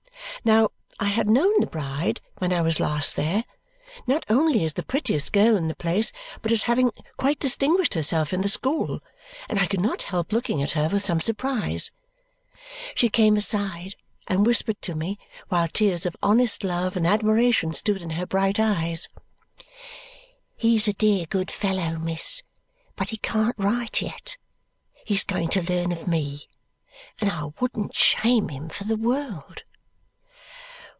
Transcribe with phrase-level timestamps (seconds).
[0.43, 3.43] Now, I had known the bride when I was last there,
[4.07, 8.33] not only as the prettiest girl in the place, but as having quite distinguished herself
[8.33, 9.01] in the school,
[9.47, 11.91] and I could not help looking at her with some surprise.
[12.95, 13.93] She came aside
[14.25, 15.19] and whispered to me,
[15.49, 19.09] while tears of honest love and admiration stood in her bright eyes,
[20.57, 22.41] "He's a dear good fellow, miss;
[22.95, 24.37] but he can't write yet
[25.05, 26.47] he's going to learn of me
[27.19, 29.65] and I wouldn't shame him for the world!"